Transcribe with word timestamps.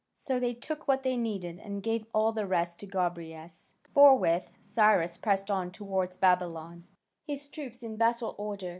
So 0.15 0.39
they 0.39 0.55
took 0.55 0.87
what 0.87 1.03
they 1.03 1.15
needed 1.15 1.59
and 1.59 1.83
gave 1.83 2.07
all 2.11 2.31
the 2.31 2.47
rest 2.47 2.79
to 2.79 2.87
Gobryas. 2.87 3.73
Forthwith 3.93 4.57
Cyrus 4.59 5.15
pressed 5.19 5.51
on 5.51 5.69
towards 5.69 6.17
Babylon, 6.17 6.85
his 7.27 7.47
troops 7.47 7.83
in 7.83 7.97
battle 7.97 8.33
order. 8.39 8.69